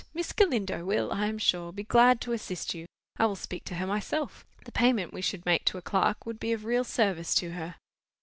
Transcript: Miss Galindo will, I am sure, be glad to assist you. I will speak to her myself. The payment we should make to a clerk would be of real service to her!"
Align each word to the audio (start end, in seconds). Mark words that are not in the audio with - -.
Miss 0.15 0.31
Galindo 0.31 0.83
will, 0.83 1.11
I 1.13 1.27
am 1.27 1.37
sure, 1.37 1.71
be 1.71 1.83
glad 1.83 2.21
to 2.21 2.31
assist 2.31 2.73
you. 2.73 2.87
I 3.19 3.27
will 3.27 3.35
speak 3.35 3.65
to 3.65 3.75
her 3.75 3.85
myself. 3.85 4.43
The 4.65 4.71
payment 4.71 5.13
we 5.13 5.21
should 5.21 5.45
make 5.45 5.63
to 5.65 5.77
a 5.77 5.81
clerk 5.83 6.25
would 6.25 6.39
be 6.39 6.53
of 6.53 6.65
real 6.65 6.83
service 6.83 7.35
to 7.35 7.51
her!" 7.51 7.75